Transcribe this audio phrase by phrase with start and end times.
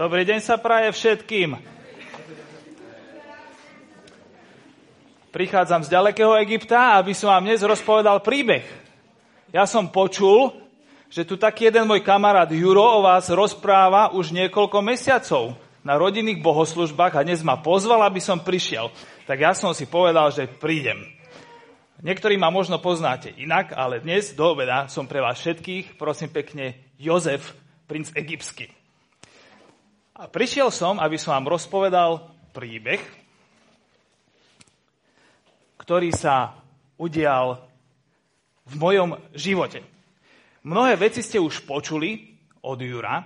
[0.00, 1.60] Dobrý deň sa praje všetkým.
[5.28, 8.64] Prichádzam z ďalekého Egypta, aby som vám dnes rozpovedal príbeh.
[9.52, 10.56] Ja som počul,
[11.12, 16.40] že tu taký jeden môj kamarát Juro o vás rozpráva už niekoľko mesiacov na rodinných
[16.40, 18.88] bohoslužbách a dnes ma pozval, aby som prišiel.
[19.28, 20.96] Tak ja som si povedal, že prídem.
[22.00, 26.88] Niektorí ma možno poznáte inak, ale dnes do obeda som pre vás všetkých, prosím pekne,
[26.96, 27.52] Jozef,
[27.84, 28.79] princ egyptský.
[30.20, 32.20] A prišiel som, aby som vám rozpovedal
[32.52, 33.00] príbeh,
[35.80, 36.60] ktorý sa
[37.00, 37.56] udial
[38.68, 39.80] v mojom živote.
[40.60, 43.24] Mnohé veci ste už počuli od Jura,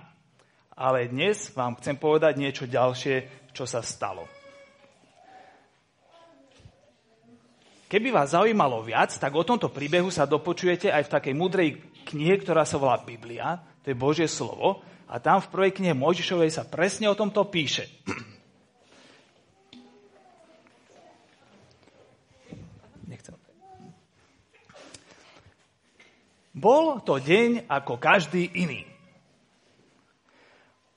[0.71, 4.23] ale dnes vám chcem povedať niečo ďalšie, čo sa stalo.
[7.91, 11.75] Keby vás zaujímalo viac, tak o tomto príbehu sa dopočujete aj v takej mudrej
[12.15, 14.79] knihe, ktorá sa volá Biblia, to je Božie slovo,
[15.11, 17.91] a tam v prvej knihe Mojžišovej sa presne o tomto píše.
[26.55, 28.87] Bol to deň ako každý iný.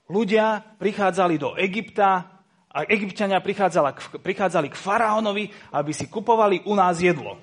[0.07, 2.39] Ľudia prichádzali do Egypta
[2.69, 7.35] a egyptiania prichádzali k faraónovi, aby si kupovali u nás jedlo.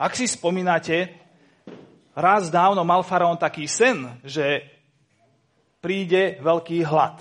[0.00, 1.21] Ak si spomínate,
[2.12, 4.64] raz dávno mal faraón taký sen, že
[5.82, 7.18] príde veľký hlad.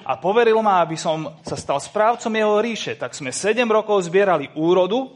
[0.00, 2.96] A poveril ma, aby som sa stal správcom jeho ríše.
[2.96, 5.12] Tak sme 7 rokov zbierali úrodu,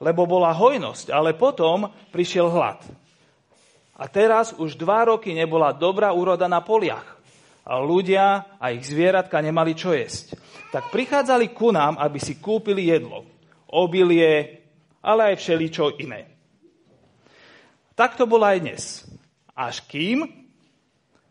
[0.00, 2.80] lebo bola hojnosť, ale potom prišiel hlad.
[4.00, 7.20] A teraz už dva roky nebola dobrá úroda na poliach.
[7.62, 10.34] A ľudia a ich zvieratka nemali čo jesť.
[10.74, 13.28] Tak prichádzali ku nám, aby si kúpili jedlo.
[13.70, 14.64] Obilie,
[15.04, 16.31] ale aj všeličo iné.
[18.02, 19.06] Tak to bolo aj dnes.
[19.54, 20.26] Až kým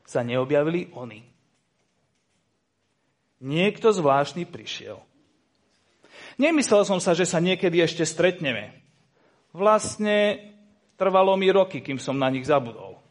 [0.08, 1.20] sa neobjavili oni.
[3.44, 5.04] Niekto zvláštny prišiel.
[6.40, 8.72] Nemyslel som sa, že sa niekedy ešte stretneme.
[9.52, 10.48] Vlastne
[11.02, 13.02] Trvalo mi roky, kým som na nich zabudol.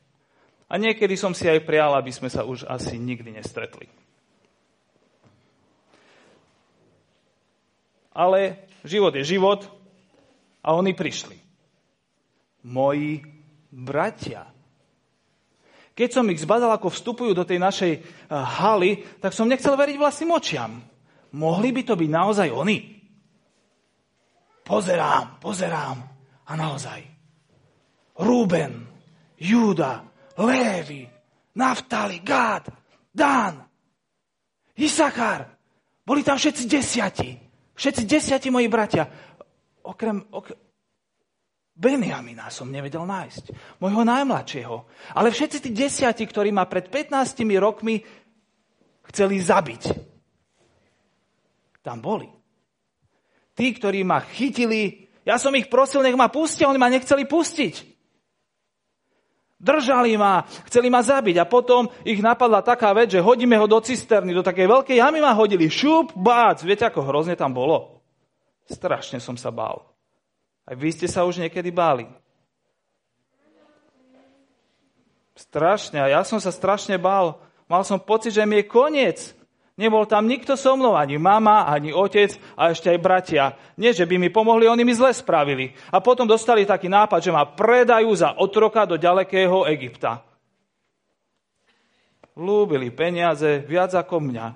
[0.70, 3.90] A niekedy som si aj prial, aby sme sa už asi nikdy nestretli.
[8.14, 9.66] Ale život je život
[10.62, 11.34] a oni prišli.
[12.62, 13.39] Moji
[13.70, 14.50] bratia.
[15.94, 18.02] Keď som ich zbadal, ako vstupujú do tej našej eh,
[18.34, 20.82] haly, tak som nechcel veriť vlastným očiam.
[21.30, 22.78] Mohli by to byť naozaj oni?
[24.66, 25.98] Pozerám, pozerám
[26.46, 27.00] a naozaj.
[28.22, 28.86] Rúben,
[29.38, 30.06] Júda,
[30.38, 31.06] Lévy,
[31.54, 32.70] Naftali, Gád,
[33.10, 33.66] Dán,
[34.78, 35.46] Isachar.
[36.06, 37.30] Boli tam všetci desiati.
[37.74, 39.06] Všetci desiati moji bratia.
[39.82, 40.58] Okrem, okrem
[41.80, 43.56] Benjamina som nevedel nájsť.
[43.80, 44.76] Mojho najmladšieho.
[45.16, 48.04] Ale všetci tí desiati, ktorí ma pred 15 rokmi
[49.08, 49.82] chceli zabiť.
[51.80, 52.28] Tam boli.
[53.56, 57.88] Tí, ktorí ma chytili, ja som ich prosil, nech ma pustia, oni ma nechceli pustiť.
[59.60, 63.80] Držali ma, chceli ma zabiť a potom ich napadla taká vec, že hodíme ho do
[63.80, 65.68] cisterny, do takej veľkej jamy ma hodili.
[65.68, 66.60] Šup, bác.
[66.60, 68.04] Viete, ako hrozne tam bolo?
[68.68, 69.89] Strašne som sa bál.
[70.70, 72.06] Aj vy ste sa už niekedy báli.
[75.34, 75.98] Strašne.
[75.98, 77.42] A ja som sa strašne bál.
[77.66, 79.34] Mal som pocit, že mi je koniec.
[79.74, 83.44] Nebol tam nikto so mnou, ani mama, ani otec a ešte aj bratia.
[83.80, 85.72] Nie, že by mi pomohli, oni mi zle spravili.
[85.90, 90.22] A potom dostali taký nápad, že ma predajú za otroka do ďalekého Egypta.
[92.36, 94.46] Lúbili peniaze viac ako mňa.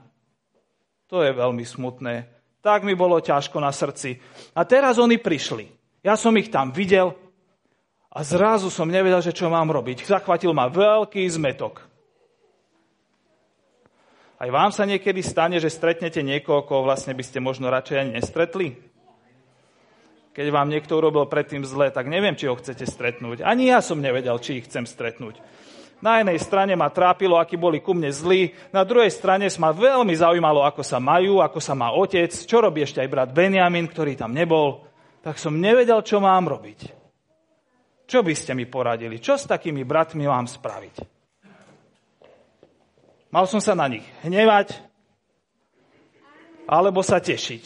[1.08, 2.14] To je veľmi smutné.
[2.60, 4.20] Tak mi bolo ťažko na srdci.
[4.52, 5.83] A teraz oni prišli.
[6.04, 7.16] Ja som ich tam videl
[8.12, 10.04] a zrazu som nevedel, že čo mám robiť.
[10.04, 11.80] Zachvatil ma veľký zmetok.
[14.36, 18.20] Aj vám sa niekedy stane, že stretnete niekoho, koho vlastne by ste možno radšej ani
[18.20, 18.76] nestretli?
[20.36, 23.40] Keď vám niekto urobil predtým zle, tak neviem, či ho chcete stretnúť.
[23.40, 25.40] Ani ja som nevedel, či ich chcem stretnúť.
[26.04, 30.12] Na jednej strane ma trápilo, akí boli ku mne zlí, na druhej strane ma veľmi
[30.12, 34.12] zaujímalo, ako sa majú, ako sa má otec, čo robí ešte aj brat Benjamin, ktorý
[34.18, 34.84] tam nebol.
[35.24, 36.92] Tak som nevedel, čo mám robiť.
[38.04, 39.16] Čo by ste mi poradili?
[39.16, 40.96] Čo s takými bratmi mám spraviť?
[43.32, 44.76] Mal som sa na nich hnevať
[46.68, 47.64] alebo sa tešiť.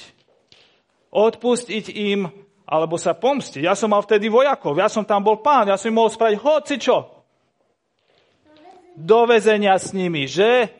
[1.10, 2.30] Odpustiť im
[2.62, 3.66] alebo sa pomstiť.
[3.66, 6.38] Ja som mal vtedy vojakov, ja som tam bol pán, ja som im mohol spraviť
[6.38, 7.26] hoci čo.
[8.94, 10.70] Do vezenia s nimi, že?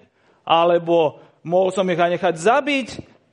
[0.47, 2.89] Alebo mohol som ich aj nechať zabiť.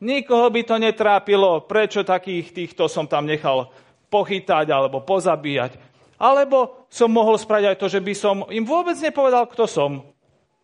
[0.06, 3.74] Nikoho by to netrápilo, prečo takých týchto som tam nechal
[4.13, 5.81] pochytať alebo pozabíjať.
[6.22, 9.92] Alebo som mohol spraviť aj to, že by som im vôbec nepovedal, kto som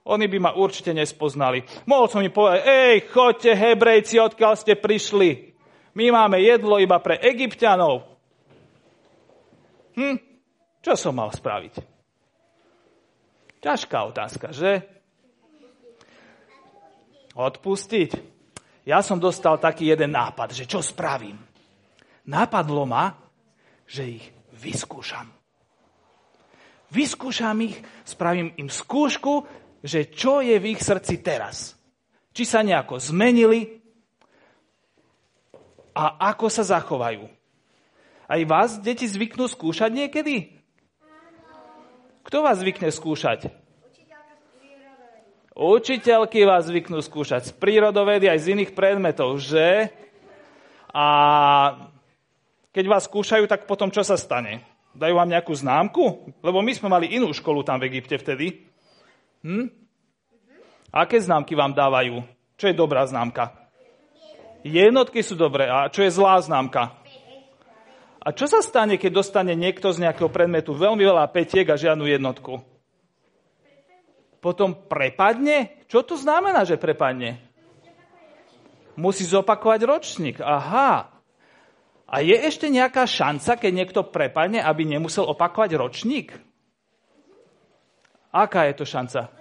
[0.02, 1.62] Oni by ma určite nespoznali.
[1.86, 5.54] Mohol som im povedať, ej, chodte hebrejci, odkiaľ ste prišli.
[5.94, 8.10] My máme jedlo iba pre egyptianov.
[9.94, 10.18] Hm,
[10.82, 11.74] čo som mal spraviť?
[13.62, 14.82] Ťažká otázka, že?
[17.38, 18.31] Odpustiť.
[18.81, 21.38] Ja som dostal taký jeden nápad, že čo spravím.
[22.25, 23.13] Napadlo ma,
[23.86, 24.25] že ich
[24.57, 25.30] vyskúšam.
[26.92, 29.45] Vyskúšam ich, spravím im skúšku,
[29.86, 31.78] že čo je v ich srdci teraz.
[32.33, 33.80] Či sa nejako zmenili
[35.94, 37.27] a ako sa zachovajú.
[38.31, 40.56] Aj vás deti zvyknú skúšať niekedy?
[42.24, 43.61] Kto vás zvykne skúšať?
[45.51, 49.92] Učiteľky vás zvyknú skúšať z prírodovedy aj z iných predmetov, že?
[50.95, 51.06] A
[52.71, 54.63] keď vás skúšajú, tak potom čo sa stane?
[54.95, 56.31] Dajú vám nejakú známku?
[56.39, 58.63] Lebo my sme mali inú školu tam v Egypte vtedy.
[59.44, 59.68] Hm?
[60.92, 62.24] Aké známky vám dávajú?
[62.56, 63.51] Čo je dobrá známka?
[64.63, 65.68] Jednotky sú dobré.
[65.68, 66.95] A čo je zlá známka?
[68.24, 72.07] A čo sa stane, keď dostane niekto z nejakého predmetu veľmi veľa petiek a žiadnu
[72.07, 72.71] jednotku?
[74.42, 75.86] Potom prepadne?
[75.86, 77.38] Čo to znamená, že prepadne?
[78.98, 80.38] Musí zopakovať ročník.
[80.42, 81.14] Aha.
[82.12, 86.36] A je ešte nejaká šanca, keď niekto prepadne, aby nemusel opakovať ročník?
[88.34, 89.32] Aká je to šanca?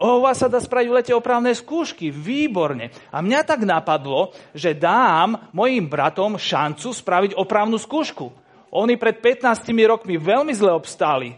[0.00, 2.08] O vás sa dá spraviť v lete opravné skúšky.
[2.08, 2.88] Výborne.
[3.12, 8.32] A mňa tak napadlo, že dám mojim bratom šancu spraviť opravnú skúšku.
[8.72, 11.36] Oni pred 15 rokmi veľmi zle obstáli.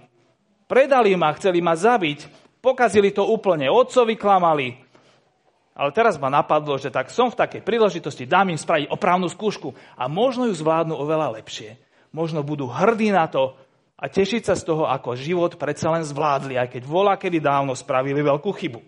[0.72, 2.32] Predali ma, chceli ma zabiť.
[2.64, 3.68] Pokazili to úplne.
[3.68, 4.72] Otcovi klamali.
[5.76, 9.76] Ale teraz ma napadlo, že tak som v takej príležitosti, dám im spraviť opravnú skúšku
[10.00, 11.76] a možno ju zvládnu oveľa lepšie.
[12.16, 13.52] Možno budú hrdí na to,
[14.02, 17.70] a tešiť sa z toho, ako život predsa len zvládli, aj keď volá, kedy dávno
[17.78, 18.80] spravili veľkú chybu.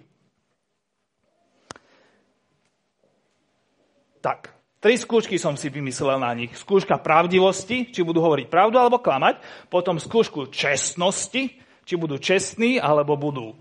[4.18, 4.50] Tak,
[4.82, 6.50] tri skúšky som si vymyslel na nich.
[6.58, 9.38] Skúška pravdivosti, či budú hovoriť pravdu alebo klamať.
[9.70, 13.54] Potom skúšku čestnosti, či budú čestní alebo budú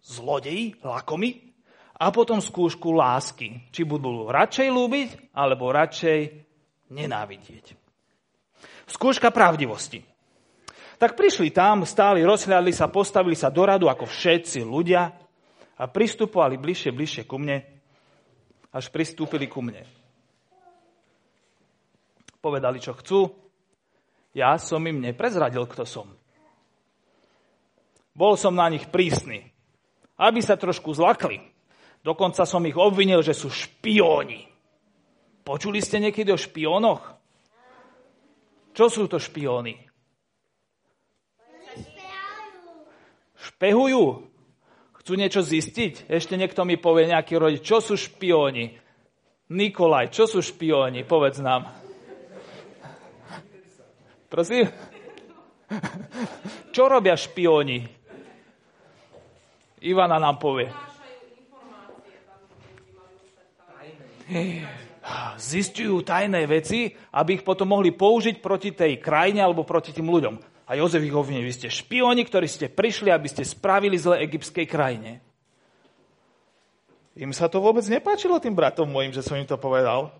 [0.00, 1.52] zlodeji, lakomi.
[2.00, 6.20] A potom skúšku lásky, či budú radšej lúbiť alebo radšej
[6.88, 7.76] nenávidieť.
[8.88, 10.00] Skúška pravdivosti.
[10.96, 15.12] Tak prišli tam, stáli, rozhľadli sa, postavili sa do radu ako všetci ľudia
[15.80, 17.64] a pristupovali bližšie, bližšie ku mne,
[18.68, 19.84] až pristúpili ku mne.
[22.40, 23.28] Povedali, čo chcú.
[24.36, 26.19] Ja som im neprezradil, kto som.
[28.14, 29.50] Bol som na nich prísny,
[30.18, 31.40] aby sa trošku zlakli.
[32.00, 34.48] Dokonca som ich obvinil, že sú špióni.
[35.44, 37.02] Počuli ste niekedy o špiónoch?
[38.72, 39.76] Čo sú to špióny?
[43.40, 44.04] Špehujú.
[45.00, 46.12] Chcú niečo zistiť?
[46.12, 48.76] Ešte niekto mi povie, nejaký rodič, čo sú špióni?
[49.50, 51.02] Nikolaj, čo sú špióni?
[51.08, 51.66] Povedz nám.
[54.30, 54.70] Prosím?
[56.70, 57.99] Čo robia špióni?
[59.80, 60.68] Ivana nám povie.
[65.40, 70.34] Zistujú tajné veci, aby ich potom mohli použiť proti tej krajine alebo proti tým ľuďom.
[70.70, 74.70] A Jozef ich obvinie, vy ste špioni, ktorí ste prišli, aby ste spravili zle egyptskej
[74.70, 75.18] krajine.
[77.18, 80.14] Im sa to vôbec nepáčilo tým bratom mojim, že som im to povedal.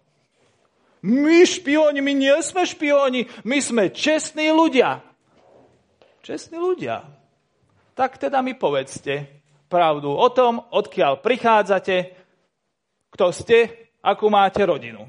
[1.07, 5.01] My špioni, my nie sme špioni, my sme čestní ľudia.
[6.21, 7.07] Čestní ľudia.
[7.95, 9.40] Tak teda mi povedzte
[9.71, 11.97] pravdu o tom, odkiaľ prichádzate,
[13.15, 15.07] kto ste, akú máte rodinu.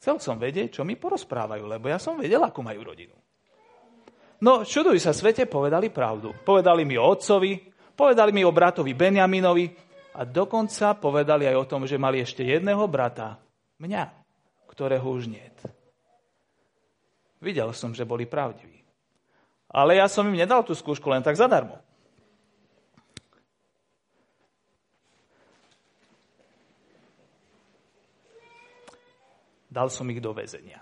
[0.00, 3.12] Chcel som vedieť, čo mi porozprávajú, lebo ja som vedel, akú majú rodinu.
[4.40, 6.32] No, čuduj sa svete, povedali pravdu.
[6.44, 7.56] Povedali mi o otcovi,
[7.96, 9.64] povedali mi o bratovi Benjaminovi
[10.16, 13.40] a dokonca povedali aj o tom, že mali ešte jedného brata,
[13.80, 14.04] mňa,
[14.68, 15.56] ktorého už niet.
[17.44, 18.80] Videl som, že boli pravdiví.
[19.68, 21.76] Ale ja som im nedal tú skúšku len tak zadarmo.
[29.74, 30.78] Dal som ich do väzenia.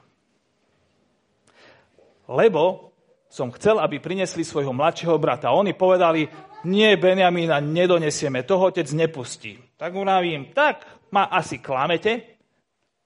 [2.29, 2.93] Lebo
[3.33, 5.57] som chcel, aby prinesli svojho mladšieho brata.
[5.57, 6.29] Oni povedali,
[6.69, 9.57] nie, Benjamína nedonesieme, toho otec nepustí.
[9.81, 12.37] Tak uravím, tak ma asi klamete,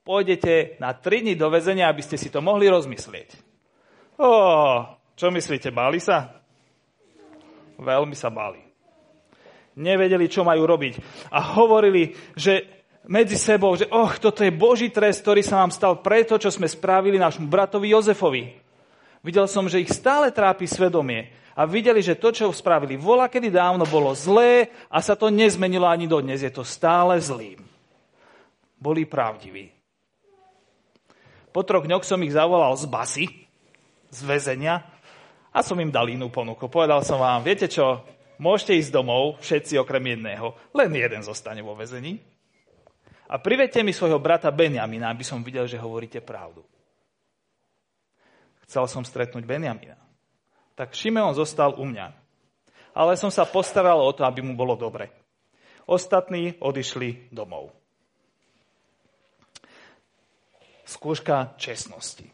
[0.03, 3.39] pôjdete na tri dní do väzenia, aby ste si to mohli rozmyslieť.
[4.19, 4.31] Ó,
[5.15, 6.43] čo myslíte, báli sa?
[7.79, 8.59] Veľmi sa báli.
[9.79, 10.95] Nevedeli, čo majú robiť.
[11.31, 12.76] A hovorili, že
[13.07, 16.67] medzi sebou, že oh, toto je Boží trest, ktorý sa nám stal preto, čo sme
[16.67, 18.45] spravili nášmu bratovi Jozefovi.
[19.23, 23.51] Videl som, že ich stále trápi svedomie a videli, že to, čo spravili vola, kedy
[23.51, 26.43] dávno bolo zlé a sa to nezmenilo ani dodnes.
[26.43, 27.59] Je to stále zlým.
[28.77, 29.73] Boli pravdiví.
[31.51, 33.27] Po troch dňoch som ich zavolal z basy,
[34.13, 34.85] z väzenia
[35.49, 36.69] a som im dal inú ponuku.
[36.69, 38.05] Povedal som vám, viete čo,
[38.37, 42.36] môžete ísť domov, všetci okrem jedného, len jeden zostane vo väzení.
[43.27, 46.63] A privedte mi svojho brata Benjamina, aby som videl, že hovoríte pravdu.
[48.67, 50.07] Chcel som stretnúť Benjamina
[50.77, 52.13] tak Šimeon zostal u mňa.
[52.93, 55.09] Ale som sa postaral o to, aby mu bolo dobre.
[55.89, 57.73] Ostatní odišli domov.
[60.87, 62.29] Skúška čestnosti.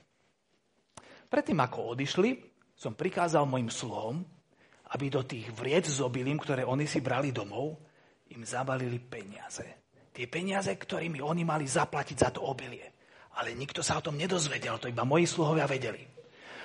[1.31, 2.31] Predtým, ako odišli,
[2.77, 4.21] som prikázal mojim sluhom,
[4.93, 7.81] aby do tých vriec s obilím, ktoré oni si brali domov,
[8.35, 9.82] im zabalili peniaze.
[10.13, 12.85] Tie peniaze, ktorými oni mali zaplatiť za to obilie.
[13.41, 16.05] Ale nikto sa o tom nedozvedel, to iba moji sluhovia vedeli.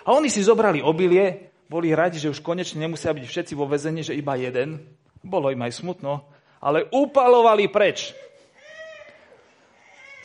[0.04, 4.00] A oni si zobrali obilie boli radi, že už konečne nemusia byť všetci vo väzení,
[4.00, 4.80] že iba jeden.
[5.20, 6.24] Bolo im aj smutno,
[6.63, 8.16] ale upalovali preč.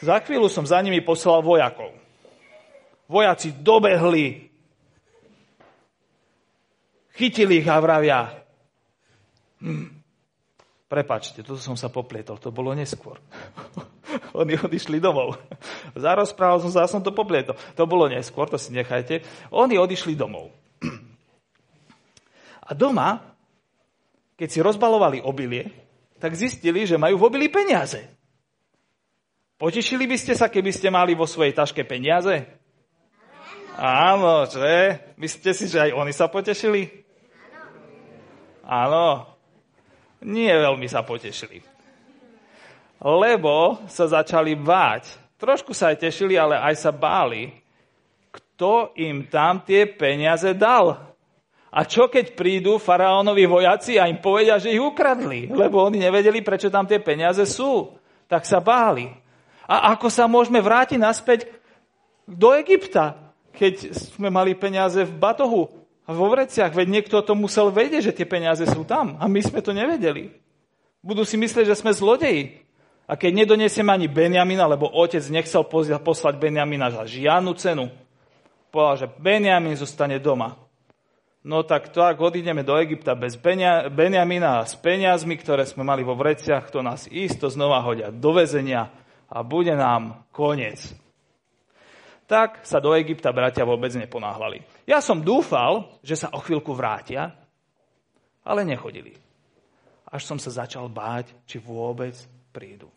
[0.02, 1.90] Za chvíľu som za nimi poslal vojakov.
[3.10, 4.50] Vojaci dobehli,
[7.18, 8.30] chytili ich a vravia.
[9.62, 10.01] Hm,
[10.92, 13.16] prepačte, toto som sa poplietol, to bolo neskôr.
[14.40, 15.40] Oni odišli domov.
[15.96, 17.56] Zarozprával som sa, som to poplietol.
[17.80, 19.24] To bolo neskôr, to si nechajte.
[19.48, 20.52] Oni odišli domov.
[22.68, 23.24] A doma,
[24.36, 25.72] keď si rozbalovali obilie,
[26.20, 28.04] tak zistili, že majú v obili peniaze.
[29.56, 32.44] Potešili by ste sa, keby ste mali vo svojej taške peniaze?
[33.80, 35.00] Áno, že?
[35.16, 37.02] Myslíte si, že aj oni sa potešili?
[38.62, 39.31] Áno.
[40.22, 41.62] Nie veľmi sa potešili.
[43.02, 45.18] Lebo sa začali báť.
[45.34, 47.50] Trošku sa aj tešili, ale aj sa báli.
[48.30, 51.12] Kto im tam tie peniaze dal?
[51.72, 56.44] A čo keď prídu faraónovi vojaci a im povedia, že ich ukradli, lebo oni nevedeli,
[56.44, 57.90] prečo tam tie peniaze sú.
[58.28, 59.08] Tak sa báli.
[59.66, 61.48] A ako sa môžeme vrátiť naspäť
[62.28, 63.18] do Egypta,
[63.56, 68.16] keď sme mali peniaze v batohu a vo vreciach, veď niekto to musel vedieť, že
[68.18, 70.34] tie peniaze sú tam a my sme to nevedeli.
[71.02, 72.62] Budú si myslieť, že sme zlodeji.
[73.06, 75.66] A keď nedoniesieme ani Benjamina, lebo otec nechcel
[76.00, 77.90] poslať Benjamina za žiadnu cenu,
[78.70, 80.58] povedal, že Benjamin zostane doma.
[81.42, 83.34] No tak to, ak odídeme do Egypta bez
[83.90, 88.30] Benjamina a s peniazmi, ktoré sme mali vo vreciach, to nás isto znova hodia do
[88.30, 88.94] väzenia
[89.26, 90.94] a bude nám koniec.
[92.32, 94.64] Tak sa do Egypta bratia vôbec neponáhľali.
[94.88, 97.28] Ja som dúfal, že sa o chvíľku vrátia,
[98.40, 99.12] ale nechodili.
[100.08, 102.16] Až som sa začal báť, či vôbec
[102.48, 102.88] prídu.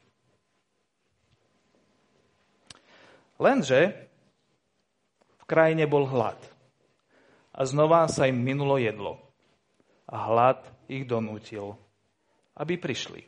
[3.36, 4.08] Lenže
[5.36, 6.40] v krajine bol hlad
[7.52, 9.20] a znova sa im minulo jedlo.
[10.08, 11.76] A hlad ich donútil,
[12.56, 13.28] aby prišli.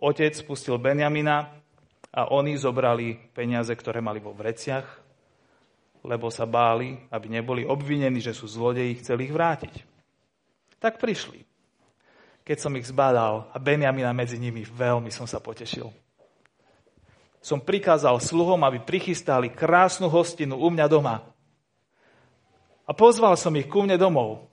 [0.00, 1.57] Otec spustil Benjamina
[2.12, 4.86] a oni zobrali peniaze, ktoré mali vo vreciach,
[6.06, 9.74] lebo sa báli, aby neboli obvinení, že sú zlodeji, chceli ich vrátiť.
[10.78, 11.44] Tak prišli.
[12.46, 15.92] Keď som ich zbadal a Benjamina medzi nimi, veľmi som sa potešil.
[17.44, 21.22] Som prikázal sluhom, aby prichystali krásnu hostinu u mňa doma
[22.88, 24.48] a pozval som ich ku mne domov.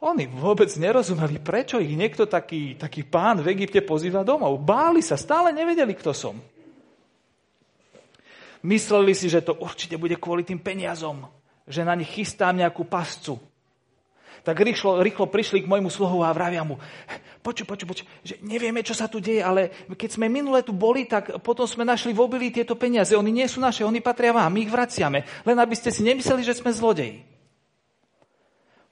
[0.00, 4.56] Oni vôbec nerozumeli, prečo ich niekto taký, taký pán v Egypte pozýva domov.
[4.62, 6.38] Báli sa, stále nevedeli, kto som.
[8.60, 11.24] Mysleli si, že to určite bude kvôli tým peniazom,
[11.64, 13.40] že na nich chystám nejakú pascu.
[14.40, 16.80] Tak rýchlo, rýchlo prišli k môjmu sluhu a vravia mu,
[17.44, 21.04] počuj, počuj, počuj, že nevieme, čo sa tu deje, ale keď sme minule tu boli,
[21.04, 23.12] tak potom sme našli v obili tieto peniaze.
[23.12, 25.28] Oni nie sú naše, oni patria vám, my ich vraciame.
[25.44, 27.20] Len aby ste si nemysleli, že sme zlodeji.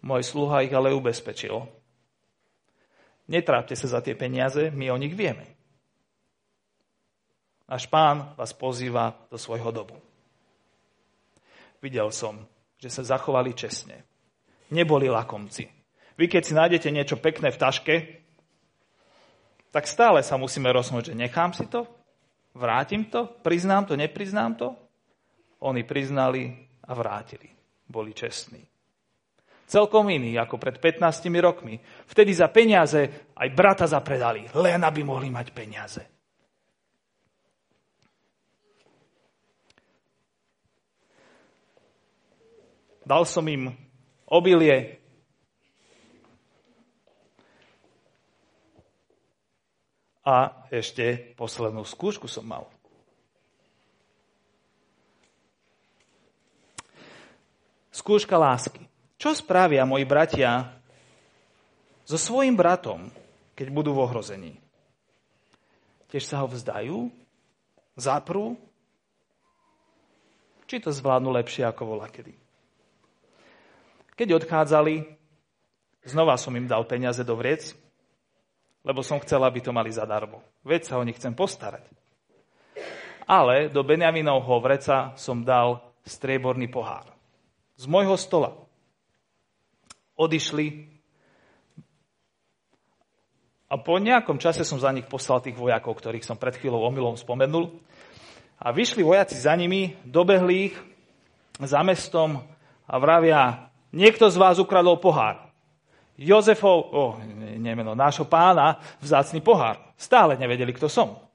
[0.05, 1.65] Môj sluha ich ale ubezpečil.
[3.29, 5.58] Netrápte sa za tie peniaze, my o nich vieme.
[7.69, 10.01] Náš pán vás pozýva do svojho domu.
[11.85, 12.41] Videl som,
[12.81, 14.09] že sa zachovali čestne.
[14.73, 15.69] Neboli lakomci.
[16.17, 17.95] Vy keď si nájdete niečo pekné v taške,
[19.69, 21.85] tak stále sa musíme rozhodnúť, že nechám si to,
[22.57, 24.73] vrátim to, priznám to, nepriznám to.
[25.61, 26.57] Oni priznali
[26.89, 27.53] a vrátili.
[27.85, 28.65] Boli čestní.
[29.69, 31.77] Celkom iný ako pred 15 rokmi.
[32.09, 36.18] Vtedy za peniaze aj brata zapredali, len aby mohli mať peniaze.
[43.09, 43.73] Dal som im
[44.29, 45.01] obilie,
[50.29, 52.69] a ešte poslednú skúšku som mal.
[57.89, 58.85] Skúška lásky.
[59.17, 60.69] Čo spravia moji bratia
[62.05, 63.09] so svojim bratom,
[63.57, 64.55] keď budú v ohrození?
[66.13, 67.09] Tiež sa ho vzdajú?
[67.97, 68.61] Zaprú?
[70.69, 72.48] Či to zvládnu lepšie ako vola kedy?
[74.19, 75.07] Keď odchádzali,
[76.03, 77.71] znova som im dal peniaze do vriec,
[78.83, 80.43] lebo som chcel, aby to mali zadarmo.
[80.67, 81.87] Veď sa o nich chcem postarať.
[83.31, 87.07] Ale do Benjaminovho vreca som dal strieborný pohár.
[87.79, 88.59] Z môjho stola.
[90.19, 90.99] Odišli
[93.69, 97.21] a po nejakom čase som za nich poslal tých vojakov, ktorých som pred chvíľou omylom
[97.21, 97.69] spomenul.
[98.59, 100.75] A vyšli vojaci za nimi, dobehli ich
[101.61, 102.41] za mestom
[102.89, 105.49] a vravia, niekto z vás ukradol pohár.
[106.19, 107.13] Jozefov, oh,
[107.63, 109.79] nemeno, nášho pána, vzácný pohár.
[109.95, 111.29] Stále nevedeli, kto som.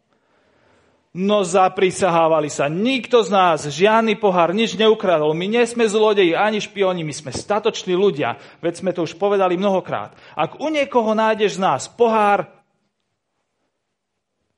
[1.14, 5.38] No zaprisahávali sa, nikto z nás, žiadny pohár, nič neukradol.
[5.38, 8.36] My nie sme zlodeji, ani špioni, my sme statoční ľudia.
[8.66, 10.18] Veď sme to už povedali mnohokrát.
[10.34, 12.50] Ak u niekoho nájdeš z nás pohár,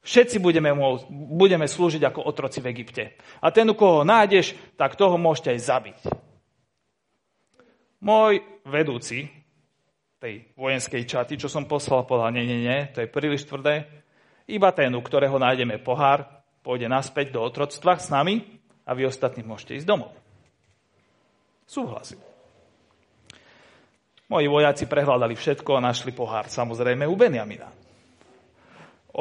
[0.07, 3.19] všetci budeme, môcť, budeme slúžiť ako otroci v Egypte.
[3.43, 5.99] A ten, u koho nájdeš, tak toho môžete aj zabiť.
[8.05, 8.37] Môj
[8.69, 9.25] vedúci,
[10.21, 13.85] tej vojenskej čaty, čo som poslal, povedal, nie, nie, nie, to je príliš tvrdé.
[14.45, 16.25] Iba ten, u ktorého nájdeme pohár,
[16.61, 18.41] pôjde naspäť do otroctva s nami
[18.85, 20.13] a vy ostatní môžete ísť domov.
[21.65, 22.21] Súhlasím.
[24.29, 27.69] Moji vojaci prehľadali všetko a našli pohár, samozrejme u Benjamina.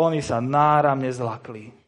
[0.00, 1.83] Oni sa náramne zlakli.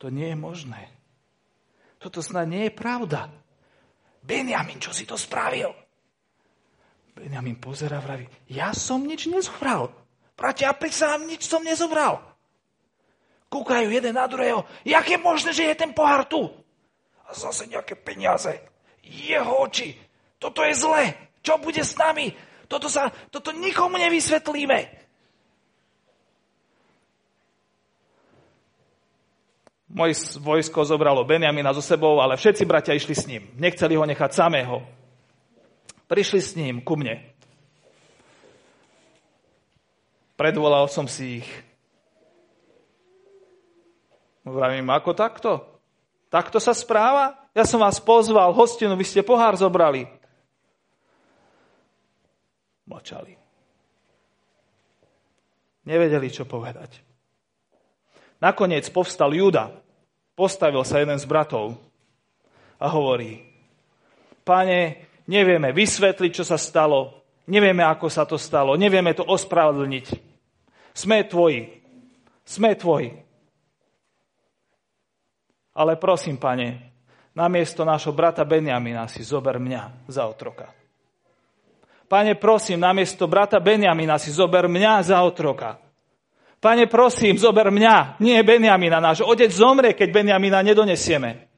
[0.00, 0.82] To nie je možné.
[2.00, 3.28] Toto snad nie je pravda.
[4.24, 5.76] Benjamin, čo si to spravil?
[7.12, 9.92] Benjamin pozera vraví, ja som nič nezobral.
[10.32, 12.16] Bratia, prisahám, nič som nezobral.
[13.52, 16.48] Kúkajú jeden na druhého, jak je možné, že je ten pohár tu?
[17.28, 18.56] A zase nejaké peniaze.
[19.04, 19.92] Jeho oči.
[20.40, 21.12] Toto je zle.
[21.44, 22.32] Čo bude s nami?
[22.70, 24.78] Toto, sa, toto nikomu nevysvetlíme.
[29.90, 33.50] Moje vojsko zobralo Benjamina so sebou, ale všetci bratia išli s ním.
[33.58, 34.86] Nechceli ho nechať samého.
[36.06, 37.18] Prišli s ním ku mne.
[40.38, 41.50] Predvolal som si ich.
[44.46, 45.50] Vravím, ako takto?
[46.30, 47.50] Takto sa správa?
[47.50, 50.06] Ja som vás pozval, hostinu, vy ste pohár zobrali.
[52.86, 53.34] Mlčali.
[55.82, 57.09] Nevedeli, čo povedať.
[58.40, 59.68] Nakoniec povstal Juda,
[60.32, 61.76] postavil sa jeden z bratov
[62.80, 63.50] a hovorí,
[64.50, 70.06] Pane, nevieme vysvetliť, čo sa stalo, nevieme, ako sa to stalo, nevieme to ospravedlniť.
[70.90, 71.70] Sme tvoji,
[72.42, 73.14] sme tvoji.
[75.70, 76.90] Ale prosím, pane,
[77.30, 80.74] namiesto nášho brata Benjamina si zober mňa za otroka.
[82.10, 85.78] Pane, prosím, namiesto brata Benjamina si zober mňa za otroka.
[86.60, 89.00] Pane, prosím, zober mňa, nie Benjamina.
[89.00, 91.48] Náš otec zomrie, keď Benjamina nedonesieme.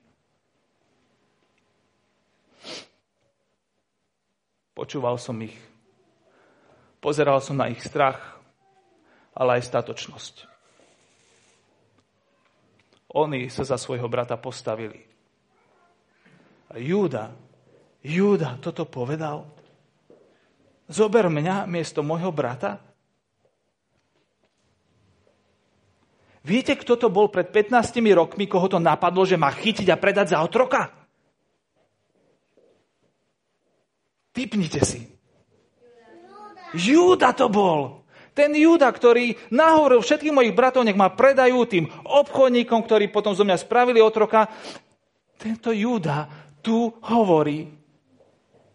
[4.79, 5.59] Počúval som ich.
[7.03, 8.39] Pozeral som na ich strach,
[9.35, 10.35] ale aj statočnosť.
[13.19, 15.03] Oni sa za svojho brata postavili.
[16.71, 17.35] A Júda,
[18.07, 19.51] Júda toto povedal.
[20.87, 22.92] Zober mňa miesto môjho brata?
[26.43, 30.35] Viete, kto to bol pred 15 rokmi, koho to napadlo, že má chytiť a predať
[30.35, 30.91] za otroka?
[34.35, 35.07] Typnite si.
[36.75, 38.03] Júda to bol.
[38.33, 43.45] Ten Júda, ktorý nahovoril všetkých mojich bratov, nech ma predajú tým obchodníkom, ktorí potom zo
[43.45, 44.49] mňa spravili otroka.
[45.37, 46.27] Tento Júda
[46.65, 47.69] tu hovorí,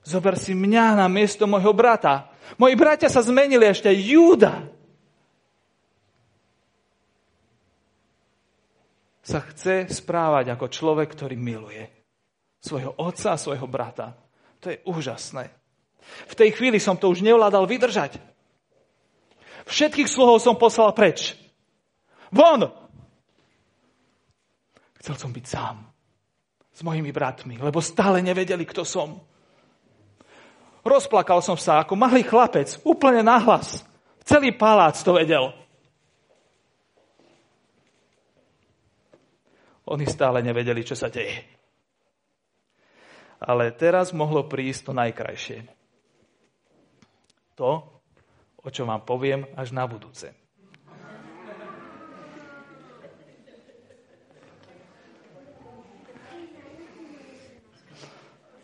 [0.06, 2.30] zober si mňa na miesto môjho brata.
[2.62, 4.77] Moji bratia sa zmenili ešte Júda
[9.28, 11.84] sa chce správať ako človek, ktorý miluje
[12.64, 14.16] svojho otca a svojho brata.
[14.64, 15.52] To je úžasné.
[16.32, 18.16] V tej chvíli som to už nevládal vydržať.
[19.68, 21.36] Všetkých sluhov som poslal preč.
[22.32, 22.72] Von!
[25.04, 25.84] Chcel som byť sám
[26.72, 29.20] s mojimi bratmi, lebo stále nevedeli, kto som.
[30.88, 33.84] Rozplakal som sa ako malý chlapec, úplne nahlas.
[34.24, 35.52] Celý palác to vedel.
[39.88, 41.48] Oni stále nevedeli, čo sa deje.
[43.40, 45.64] Ale teraz mohlo prísť to najkrajšie.
[47.56, 47.72] To,
[48.60, 50.36] o čo vám poviem až na budúce.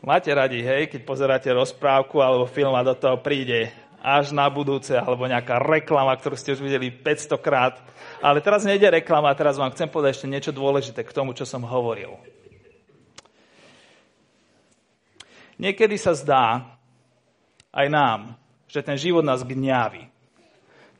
[0.04, 3.72] Máte radi, hej, keď pozeráte rozprávku alebo film a do toho príde
[4.04, 7.80] až na budúce, alebo nejaká reklama, ktorú ste už videli 500 krát.
[8.20, 11.64] Ale teraz nejde reklama, teraz vám chcem povedať ešte niečo dôležité k tomu, čo som
[11.64, 12.20] hovoril.
[15.56, 16.76] Niekedy sa zdá
[17.72, 18.20] aj nám,
[18.68, 20.12] že ten život nás gňaví.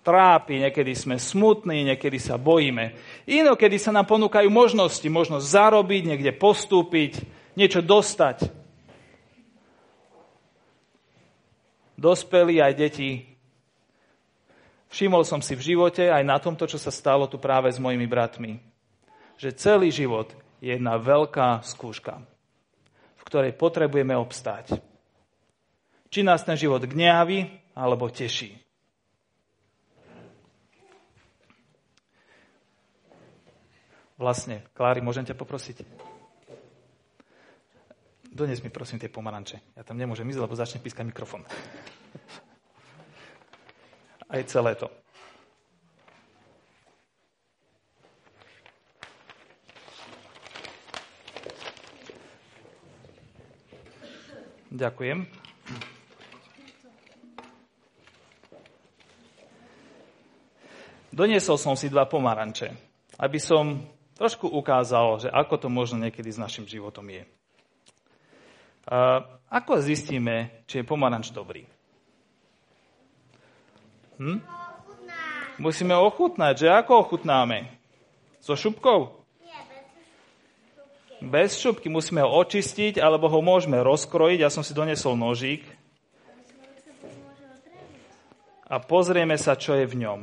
[0.04, 2.96] Trápi, niekedy sme smutní, niekedy sa bojíme.
[3.28, 7.24] Inokedy sa nám ponúkajú možnosti, možnosť zarobiť, niekde postúpiť,
[7.56, 8.63] niečo dostať.
[12.04, 13.24] Dospelí aj deti.
[14.92, 18.04] Všimol som si v živote, aj na tomto, čo sa stalo tu práve s mojimi
[18.04, 18.60] bratmi,
[19.40, 22.20] že celý život je jedna veľká skúška,
[23.16, 24.76] v ktorej potrebujeme obstáť.
[26.12, 28.54] Či nás ten život gňávi, alebo teší.
[34.14, 35.82] Vlastne, Klári, môžem ťa poprosiť?
[38.34, 39.78] Dones mi prosím tie pomaranče.
[39.78, 41.46] Ja tam nemôžem ísť, lebo začne pískať mikrofón
[44.34, 44.90] aj celé to.
[54.74, 55.30] Ďakujem.
[61.14, 62.74] Doniesol som si dva pomaranče,
[63.22, 63.86] aby som
[64.18, 67.22] trošku ukázal, že ako to možno niekedy s našim životom je.
[69.48, 71.64] Ako zistíme, či je pomaranč dobrý?
[74.20, 74.40] Hm?
[75.62, 77.70] Musíme ochutnať, že ako ochutnáme?
[78.44, 79.24] So šupkou?
[81.24, 81.88] bez šupky.
[81.88, 84.40] Musíme ho očistiť, alebo ho môžeme rozkrojiť.
[84.44, 85.64] Ja som si donesol nožík.
[88.68, 90.20] A pozrieme sa, čo je v ňom.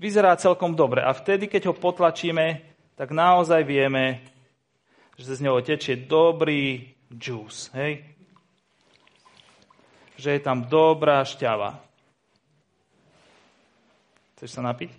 [0.00, 1.04] Vyzerá celkom dobre.
[1.04, 2.64] A vtedy, keď ho potlačíme,
[2.96, 4.24] tak naozaj vieme,
[5.18, 7.72] že z neho tečie dobrý džús.
[7.76, 8.04] Hej?
[10.16, 11.80] Že je tam dobrá šťava.
[14.36, 14.90] Chceš sa napiť?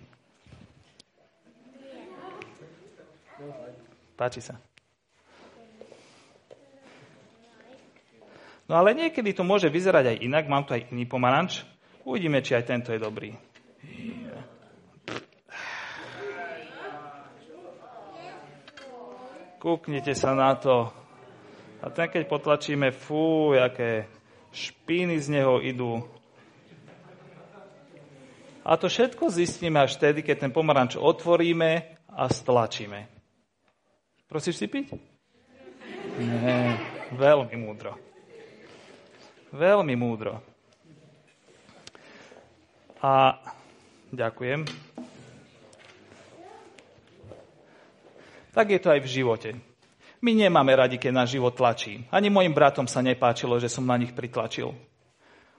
[4.14, 4.54] Páči sa.
[8.64, 10.44] No ale niekedy to môže vyzerať aj inak.
[10.48, 11.66] Mám tu aj iný pomaranč.
[12.08, 13.36] Uvidíme, či aj tento je dobrý.
[19.60, 21.03] Kúknite sa na to.
[21.84, 24.08] A ten, keď potlačíme, fú, aké
[24.56, 26.00] špíny z neho idú.
[28.64, 33.04] A to všetko zistíme až vtedy, keď ten pomaranč otvoríme a stlačíme.
[34.24, 34.96] Prosíš si piť?
[36.16, 36.80] Nie,
[37.12, 38.00] veľmi múdro.
[39.52, 40.40] Veľmi múdro.
[43.04, 43.36] A
[44.08, 44.64] ďakujem.
[48.56, 49.73] Tak je to aj v živote.
[50.24, 52.00] My nemáme radi, keď náš život tlačí.
[52.08, 54.72] Ani mojim bratom sa nepáčilo, že som na nich pritlačil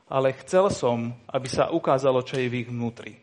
[0.06, 3.18] ale chcel som, aby sa ukázalo, čo je v ich vnútri.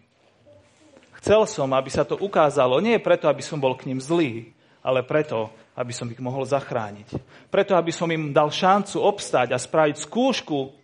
[1.22, 4.50] Chcel som, aby sa to ukázalo, nie preto, aby som bol k ním zlý,
[4.83, 7.14] ale preto, aby som ich mohol zachrániť.
[7.46, 10.74] Preto, aby som im dal šancu obstať a spraviť skúšku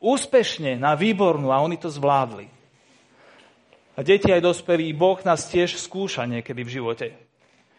[0.00, 2.48] úspešne na výbornú a oni to zvládli.
[3.96, 7.25] A deti aj dospelí, Boh nás tiež skúša niekedy v živote.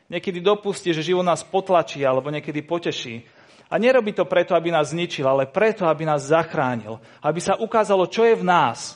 [0.07, 3.27] Niekedy dopustí, že život nás potlačí alebo niekedy poteší.
[3.67, 7.03] A nerobí to preto, aby nás zničil, ale preto, aby nás zachránil.
[7.19, 8.95] Aby sa ukázalo, čo je v nás.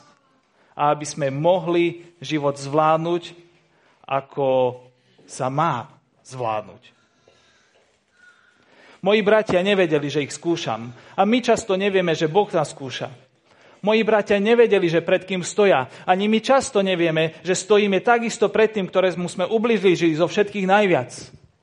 [0.72, 3.36] A aby sme mohli život zvládnuť,
[4.08, 4.80] ako
[5.28, 5.92] sa má
[6.24, 6.82] zvládnuť.
[9.04, 10.94] Moji bratia nevedeli, že ich skúšam.
[11.18, 13.10] A my často nevieme, že Boh nás skúša.
[13.82, 15.90] Moji bratia nevedeli, že pred kým stoja.
[16.06, 21.10] Ani my často nevieme, že stojíme takisto pred tým, ktorému sme ublížili zo všetkých najviac.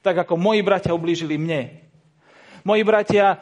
[0.04, 1.80] Tak ako moji bratia ublížili mne.
[2.68, 3.40] Moji bratia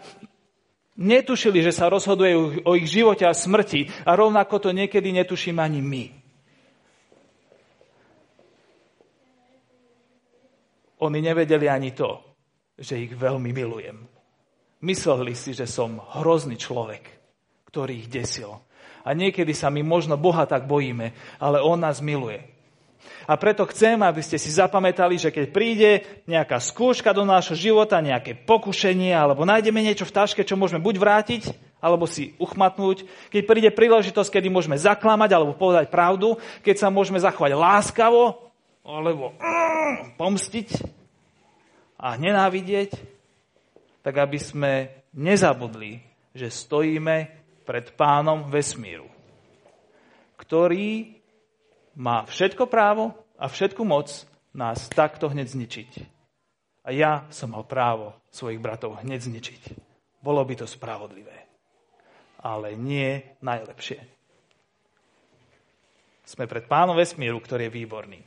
[0.94, 5.82] netušili, že sa rozhoduje o ich živote a smrti a rovnako to niekedy netušíme ani
[5.82, 6.04] my.
[11.02, 12.22] Oni nevedeli ani to,
[12.78, 14.06] že ich veľmi milujem.
[14.86, 17.06] Mysleli si, že som hrozný človek,
[17.70, 18.67] ktorý ich desil.
[19.08, 22.44] A niekedy sa my možno Boha tak bojíme, ale On nás miluje.
[23.24, 25.92] A preto chcem, aby ste si zapamätali, že keď príde
[26.28, 30.96] nejaká skúška do nášho života, nejaké pokušenie, alebo nájdeme niečo v taške, čo môžeme buď
[31.00, 31.44] vrátiť,
[31.80, 37.20] alebo si uchmatnúť, keď príde príležitosť, kedy môžeme zaklamať alebo povedať pravdu, keď sa môžeme
[37.20, 38.52] zachovať láskavo,
[38.84, 40.68] alebo mm, pomstiť
[42.00, 42.96] a nenávidieť,
[44.04, 44.74] tak aby sme
[45.12, 46.00] nezabudli,
[46.32, 49.12] že stojíme pred pánom vesmíru,
[50.40, 51.20] ktorý
[52.00, 54.24] má všetko právo a všetku moc
[54.56, 55.92] nás takto hneď zničiť.
[56.88, 59.62] A ja som mal právo svojich bratov hneď zničiť.
[60.24, 61.36] bolo by to spravodlivé.
[62.40, 64.00] Ale nie najlepšie.
[66.24, 68.20] Sme pred pánom vesmíru, ktorý je výborný.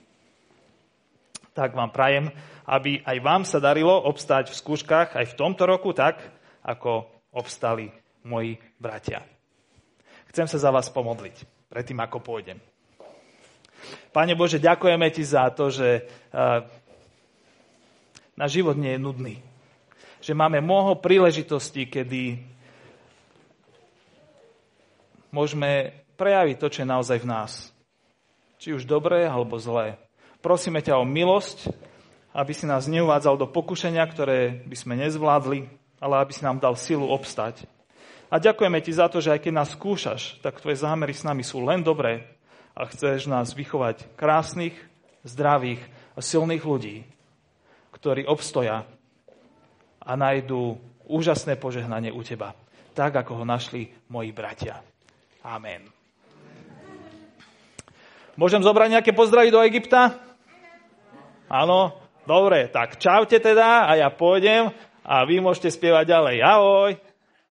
[1.56, 2.28] Tak vám prajem,
[2.68, 6.20] aby aj vám sa darilo obstáť v skúškach aj v tomto roku tak,
[6.60, 7.88] ako obstali
[8.30, 9.26] moji bratia.
[10.30, 12.62] Chcem sa za vás pomodliť, predtým ako pôjdem.
[14.14, 16.62] Pane Bože, ďakujeme Ti za to, že uh,
[18.38, 19.34] náš život nie je nudný.
[20.22, 22.38] Že máme mnoho príležitostí, kedy
[25.34, 27.52] môžeme prejaviť to, čo je naozaj v nás.
[28.60, 29.96] Či už dobré, alebo zlé.
[30.44, 31.72] Prosíme ťa o milosť,
[32.36, 35.66] aby si nás neuvádzal do pokušenia, ktoré by sme nezvládli,
[35.98, 37.64] ale aby si nám dal silu obstať.
[38.30, 41.42] A ďakujeme ti za to, že aj keď nás skúšaš, tak tvoje zámery s nami
[41.42, 42.30] sú len dobré
[42.78, 44.78] a chceš nás vychovať krásnych,
[45.26, 45.82] zdravých
[46.14, 47.02] a silných ľudí,
[47.90, 48.86] ktorí obstoja
[49.98, 50.78] a nájdú
[51.10, 52.54] úžasné požehnanie u teba,
[52.94, 54.78] tak ako ho našli moji bratia.
[55.42, 55.90] Amen.
[58.38, 60.16] Môžem zobrať nejaké pozdravy do Egypta?
[61.50, 61.98] Áno?
[62.22, 64.70] Dobre, tak čaute teda a ja pôjdem
[65.02, 66.36] a vy môžete spievať ďalej.
[66.46, 67.09] Ahoj!